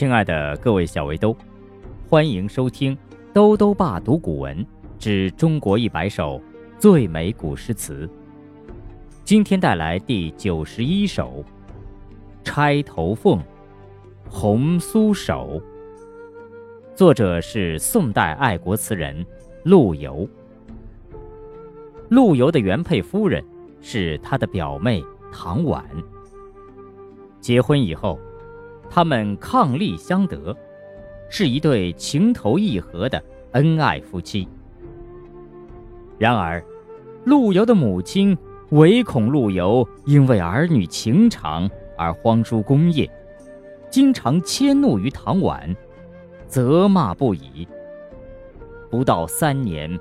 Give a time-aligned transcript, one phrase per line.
[0.00, 1.36] 亲爱的各位小围兜，
[2.08, 2.96] 欢迎收听
[3.34, 4.66] 《兜兜爸读古文
[4.98, 6.40] 之中国一百首
[6.78, 8.06] 最美古诗词》。
[9.24, 11.44] 今天带来第九十一首
[12.42, 13.38] 《钗头凤·
[14.26, 15.60] 红酥手》，
[16.96, 19.22] 作者是宋代爱国词人
[19.64, 20.26] 陆游。
[22.08, 23.44] 陆游的原配夫人
[23.82, 25.84] 是他的表妹唐婉。
[27.38, 28.18] 结婚以后。
[28.90, 30.54] 他们伉俪相得，
[31.28, 33.22] 是一对情投意合的
[33.52, 34.48] 恩爱夫妻。
[36.18, 36.62] 然而，
[37.24, 38.36] 陆游的母亲
[38.70, 43.08] 唯恐陆游因为儿女情长而荒疏功业，
[43.88, 45.74] 经常迁怒于唐婉，
[46.48, 47.66] 责骂不已。
[48.90, 49.98] 不到三年，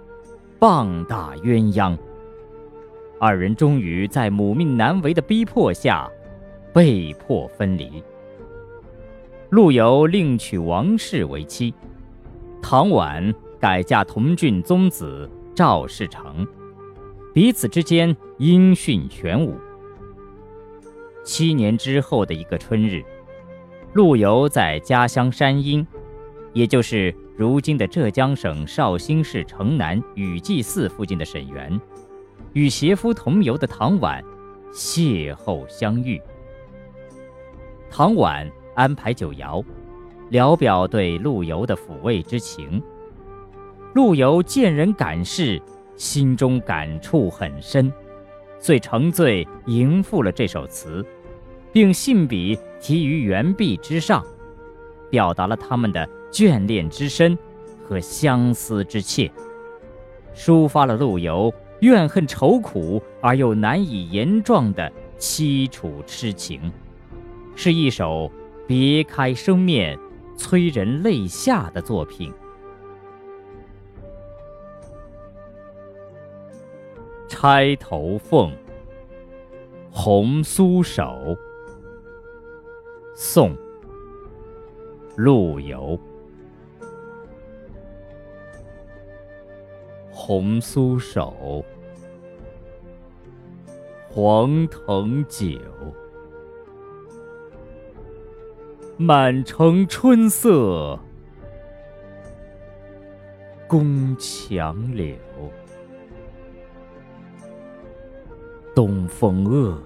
[0.57, 1.95] 棒打鸳鸯，
[3.19, 6.09] 二人终于在母命难违的逼迫下，
[6.73, 8.03] 被迫分离。
[9.49, 11.73] 陆游另娶王氏为妻，
[12.61, 16.47] 唐婉改嫁同郡宗子赵世成，
[17.33, 19.57] 彼此之间音讯全无。
[21.23, 23.03] 七年之后的一个春日，
[23.93, 25.85] 陆游在家乡山阴，
[26.53, 31.81] 也就是如今的浙江省绍兴市城南雨季寺附近的沈园，
[32.53, 34.23] 与携夫同游的唐婉
[34.71, 36.21] 邂逅相遇。
[37.89, 38.47] 唐婉。
[38.79, 39.61] 安排酒肴，
[40.29, 42.81] 聊表对陆游的抚慰之情。
[43.93, 45.61] 陆游见人感事，
[45.97, 47.91] 心中感触很深，
[48.57, 51.05] 遂乘醉吟赋了这首词，
[51.73, 54.23] 并信笔题于原壁之上，
[55.09, 57.37] 表达了他们的眷恋之深
[57.83, 59.29] 和相思之切，
[60.33, 66.71] 抒发了陆游怨恨愁苦而又难以言状的凄楚痴情，
[67.57, 68.31] 是一首。
[68.69, 69.97] 别开生面、
[70.37, 72.31] 催人泪下的作品，
[77.27, 78.51] 《钗头凤·
[79.89, 81.01] 红酥手》
[83.15, 83.55] 宋·
[85.15, 85.99] 陆游。
[90.11, 91.65] 红酥手，
[94.11, 95.57] 黄藤酒。
[99.01, 100.99] 满城春色
[103.65, 105.15] 宫墙柳，
[108.75, 109.81] 东风恶，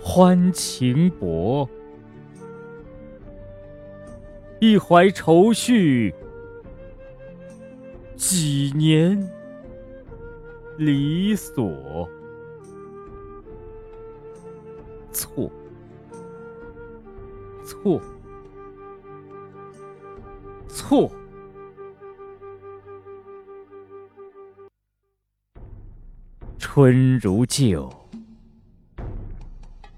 [0.00, 1.68] 欢情薄。
[4.60, 6.14] 一怀愁绪，
[8.14, 9.28] 几年
[10.78, 12.08] 离索。
[15.10, 15.50] 错。
[17.82, 18.00] 错，
[20.68, 21.10] 错。
[26.58, 27.90] 春如旧，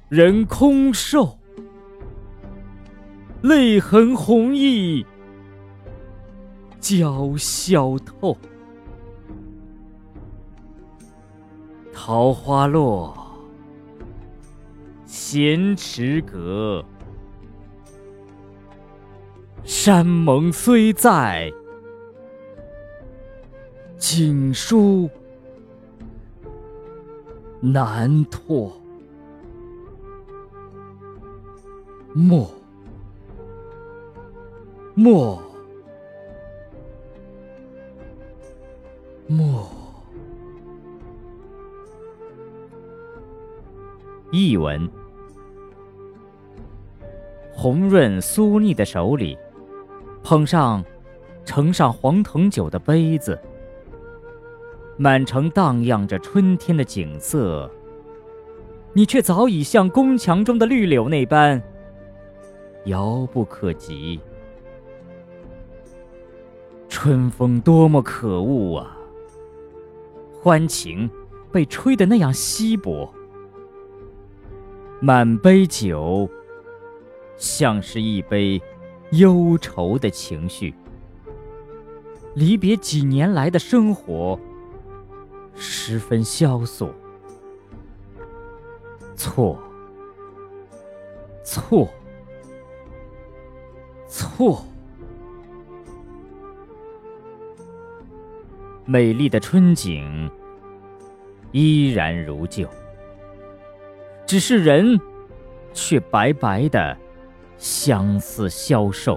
[0.09, 1.37] 人空瘦，
[3.43, 5.05] 泪痕红浥
[6.81, 8.37] 鲛绡透。
[11.93, 13.17] 桃花落，
[15.05, 16.85] 闲池阁。
[19.65, 21.53] 山盟虽在，
[23.97, 25.09] 锦书
[27.61, 28.73] 难托。
[32.13, 32.51] 莫，
[34.95, 35.41] 莫，
[39.29, 39.71] 莫。
[44.33, 44.91] 译文：
[47.53, 49.39] 红润酥腻的手里。
[50.23, 50.85] 捧上
[51.45, 53.39] 盛上黄藤酒的杯子，
[54.97, 57.71] 满城荡漾着春天的景色，
[58.93, 61.61] 你却早已像宫墙中的绿柳那般
[62.85, 64.21] 遥不可及。
[66.89, 68.97] 春风多么可恶啊！
[70.41, 71.11] 欢情
[71.51, 73.13] 被吹得那样稀薄，
[75.01, 76.29] 满杯酒
[77.37, 78.63] 像是一杯。
[79.13, 80.75] 忧愁的情绪，
[82.35, 84.39] 离别几年来的生活，
[85.55, 86.95] 十分萧索。
[89.15, 89.59] 错，
[91.45, 91.89] 错，
[94.09, 94.65] 错。
[98.85, 100.31] 美丽的春景
[101.53, 102.67] 依然如旧，
[104.27, 104.99] 只是人
[105.75, 106.97] 却白白的。
[107.63, 109.17] 相思消瘦。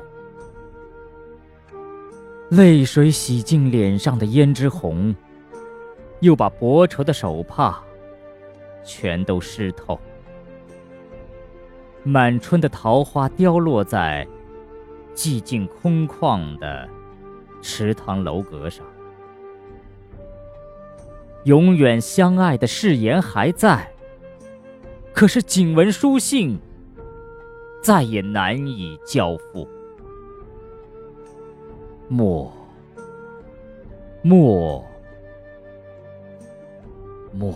[2.51, 5.15] 泪水洗净脸上的胭脂红，
[6.19, 7.83] 又把薄绸的手帕
[8.83, 9.99] 全都湿透。
[12.03, 14.27] 满春的桃花凋落在
[15.15, 16.87] 寂静空旷的
[17.63, 18.85] 池塘楼阁上，
[21.45, 23.91] 永远相爱的誓言还在，
[25.15, 26.59] 可是锦文书信
[27.85, 29.67] 再也难以交付。
[32.09, 32.51] 莫，
[34.23, 34.83] 莫，
[37.31, 37.53] 莫。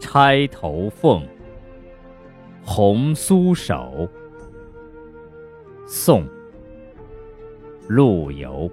[0.00, 1.24] 钗头凤，
[2.64, 4.08] 红酥手。
[5.86, 6.26] 宋，
[7.88, 8.70] 陆游。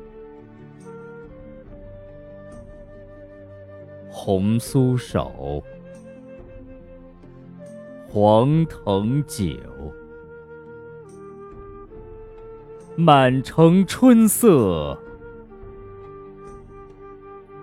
[4.09, 5.63] 红酥手，
[8.07, 9.55] 黄藤酒，
[12.95, 14.97] 满城春色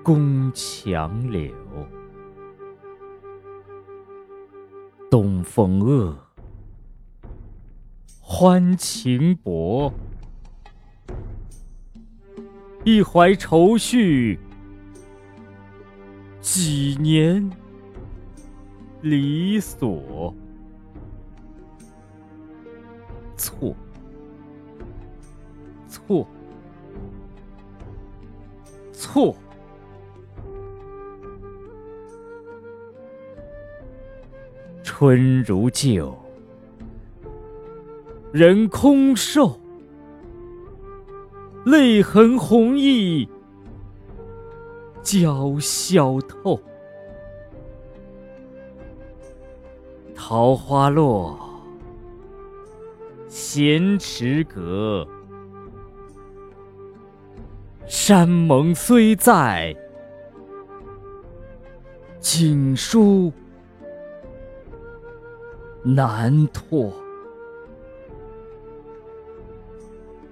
[0.03, 1.53] 宫墙柳。
[5.11, 6.17] 东风恶，
[8.21, 9.93] 欢情薄，
[12.85, 14.39] 一怀愁绪，
[16.41, 17.49] 几年
[19.03, 20.35] 离索。
[23.37, 23.77] 错，
[25.87, 26.27] 错，
[28.93, 29.37] 错。
[34.83, 36.17] 春如旧，
[38.33, 39.59] 人空瘦，
[41.65, 43.29] 泪痕红浥
[45.03, 46.61] 鲛绡透。
[50.15, 51.39] 桃花落，
[53.29, 55.07] 闲池阁，
[57.87, 59.77] 山盟虽在，
[62.21, 63.33] 锦书。
[65.85, 66.93] 难托，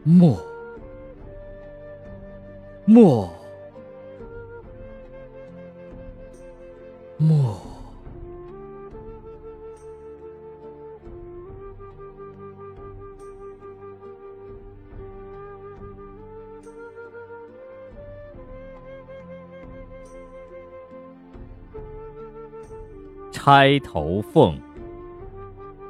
[0.04, 0.40] 莫，
[2.92, 3.30] 莫，
[7.18, 7.56] 莫。
[23.30, 24.60] 钗头凤。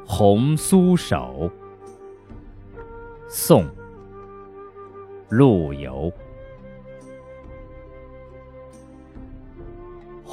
[0.05, 1.51] 红酥手，
[3.27, 3.65] 宋·
[5.31, 6.13] 陆游。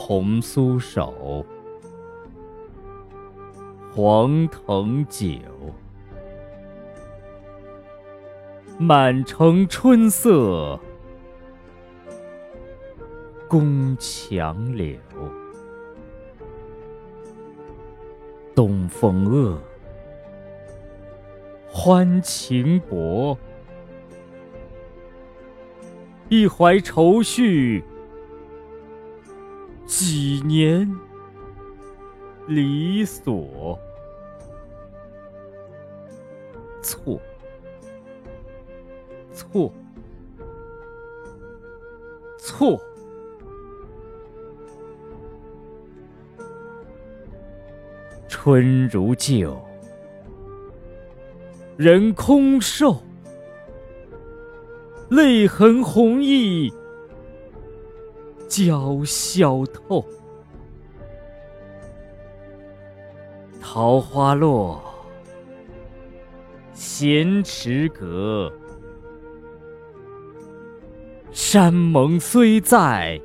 [0.08, 1.46] 红酥手，
[3.94, 5.38] 黄藤酒，
[8.80, 10.80] 满城春色
[13.50, 14.96] 宫墙柳。
[18.56, 19.60] 东风恶。
[21.68, 23.38] 欢情薄，
[26.30, 27.84] 一怀愁绪，
[30.00, 30.88] 几年
[32.46, 33.80] 离索。
[36.84, 37.20] 错，
[39.34, 39.74] 错，
[42.38, 42.80] 错。
[48.28, 49.60] 春如旧。
[51.76, 53.02] 人空瘦，
[55.10, 56.72] 泪痕红浥
[58.58, 60.04] 萧萧透。
[63.62, 64.82] 桃花落，
[66.74, 68.52] 闲池阁，
[71.32, 73.22] 山盟虽在，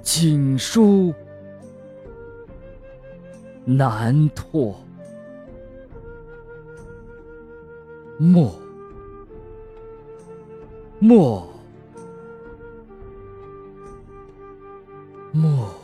[0.00, 1.12] 锦书
[3.64, 4.72] 难托。
[8.18, 8.56] 莫，
[11.00, 11.44] 莫，
[15.34, 15.83] 木